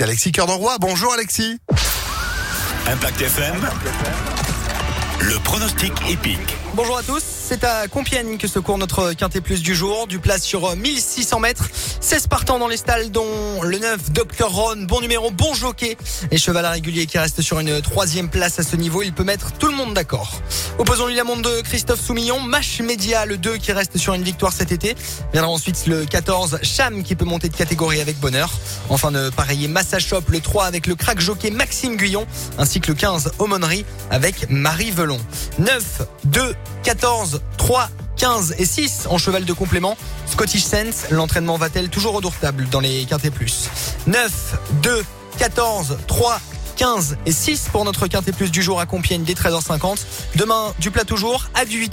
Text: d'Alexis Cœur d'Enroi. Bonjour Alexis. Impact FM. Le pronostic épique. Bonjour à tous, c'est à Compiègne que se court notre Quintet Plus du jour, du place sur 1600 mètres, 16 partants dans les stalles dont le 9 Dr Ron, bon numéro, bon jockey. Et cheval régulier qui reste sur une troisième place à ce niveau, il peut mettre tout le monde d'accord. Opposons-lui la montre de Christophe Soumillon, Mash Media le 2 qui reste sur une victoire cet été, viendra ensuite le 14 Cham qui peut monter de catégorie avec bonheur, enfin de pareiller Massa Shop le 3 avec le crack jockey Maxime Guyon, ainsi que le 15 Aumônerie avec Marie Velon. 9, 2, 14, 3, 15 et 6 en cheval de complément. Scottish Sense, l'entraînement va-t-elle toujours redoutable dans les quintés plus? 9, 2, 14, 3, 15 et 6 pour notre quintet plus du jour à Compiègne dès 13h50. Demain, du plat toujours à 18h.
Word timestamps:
d'Alexis 0.00 0.32
Cœur 0.32 0.46
d'Enroi. 0.46 0.78
Bonjour 0.80 1.12
Alexis. 1.12 1.58
Impact 2.86 3.20
FM. 3.20 4.49
Le 5.22 5.38
pronostic 5.40 5.92
épique. 6.08 6.38
Bonjour 6.74 6.96
à 6.96 7.02
tous, 7.02 7.22
c'est 7.22 7.62
à 7.64 7.88
Compiègne 7.88 8.38
que 8.38 8.46
se 8.46 8.58
court 8.58 8.78
notre 8.78 9.12
Quintet 9.12 9.40
Plus 9.40 9.60
du 9.60 9.74
jour, 9.74 10.06
du 10.06 10.18
place 10.18 10.42
sur 10.42 10.74
1600 10.74 11.40
mètres, 11.40 11.68
16 12.00 12.28
partants 12.28 12.58
dans 12.58 12.68
les 12.68 12.76
stalles 12.76 13.10
dont 13.10 13.60
le 13.62 13.78
9 13.78 14.12
Dr 14.12 14.48
Ron, 14.48 14.84
bon 14.86 15.00
numéro, 15.00 15.30
bon 15.30 15.52
jockey. 15.52 15.98
Et 16.30 16.38
cheval 16.38 16.64
régulier 16.64 17.06
qui 17.06 17.18
reste 17.18 17.42
sur 17.42 17.58
une 17.58 17.82
troisième 17.82 18.30
place 18.30 18.60
à 18.60 18.62
ce 18.62 18.76
niveau, 18.76 19.02
il 19.02 19.12
peut 19.12 19.24
mettre 19.24 19.52
tout 19.52 19.66
le 19.66 19.74
monde 19.74 19.92
d'accord. 19.92 20.40
Opposons-lui 20.78 21.16
la 21.16 21.24
montre 21.24 21.42
de 21.42 21.60
Christophe 21.62 22.00
Soumillon, 22.00 22.40
Mash 22.40 22.80
Media 22.80 23.26
le 23.26 23.36
2 23.36 23.58
qui 23.58 23.72
reste 23.72 23.98
sur 23.98 24.14
une 24.14 24.22
victoire 24.22 24.52
cet 24.52 24.72
été, 24.72 24.94
viendra 25.32 25.50
ensuite 25.50 25.86
le 25.86 26.06
14 26.06 26.60
Cham 26.62 27.02
qui 27.02 27.16
peut 27.16 27.24
monter 27.24 27.48
de 27.48 27.56
catégorie 27.56 28.00
avec 28.00 28.18
bonheur, 28.20 28.50
enfin 28.88 29.10
de 29.10 29.28
pareiller 29.30 29.68
Massa 29.68 29.98
Shop 29.98 30.22
le 30.28 30.40
3 30.40 30.66
avec 30.66 30.86
le 30.86 30.94
crack 30.94 31.20
jockey 31.20 31.50
Maxime 31.50 31.96
Guyon, 31.96 32.26
ainsi 32.58 32.80
que 32.80 32.88
le 32.88 32.94
15 32.94 33.32
Aumônerie 33.38 33.84
avec 34.10 34.48
Marie 34.48 34.92
Velon. 34.92 35.09
9, 35.58 36.02
2, 36.24 36.54
14, 36.82 37.40
3, 37.56 37.88
15 38.16 38.54
et 38.58 38.64
6 38.64 39.06
en 39.08 39.18
cheval 39.18 39.44
de 39.44 39.52
complément. 39.52 39.96
Scottish 40.26 40.64
Sense, 40.64 41.10
l'entraînement 41.10 41.56
va-t-elle 41.56 41.88
toujours 41.88 42.14
redoutable 42.14 42.68
dans 42.68 42.80
les 42.80 43.04
quintés 43.06 43.30
plus? 43.30 43.70
9, 44.06 44.58
2, 44.82 45.04
14, 45.38 45.98
3, 46.06 46.40
15 46.76 47.18
et 47.26 47.32
6 47.32 47.68
pour 47.72 47.84
notre 47.84 48.06
quintet 48.06 48.32
plus 48.32 48.50
du 48.50 48.62
jour 48.62 48.80
à 48.80 48.86
Compiègne 48.86 49.22
dès 49.22 49.34
13h50. 49.34 49.98
Demain, 50.36 50.72
du 50.78 50.90
plat 50.90 51.04
toujours 51.04 51.50
à 51.54 51.64
18h. 51.64 51.88